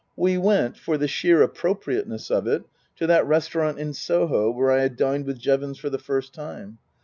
[0.15, 2.63] We went, for the sheer appropriateness of it,
[2.95, 6.79] to that restaurant in Soho where I had dined with Jevons for the first time.